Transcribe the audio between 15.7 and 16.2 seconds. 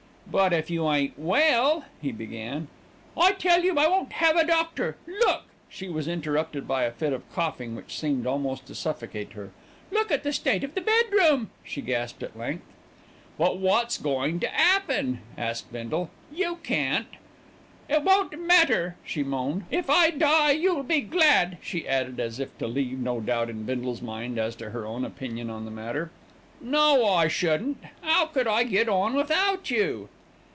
Bindle.